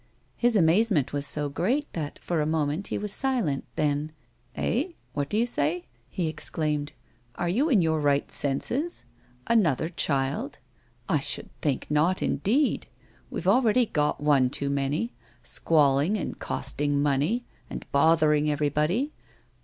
[0.35, 4.11] His amazement was so great, that, for a moment he was silent; then:"
[4.55, 6.93] Eh 1 What do you say!" he exclaimed."
[7.35, 9.03] Are you in your right senses
[9.45, 10.57] 1 Another child
[11.05, 12.87] 1 I should think not indeed!
[13.29, 19.11] We've already got one too many, squalling and costing money, and bothering everybody.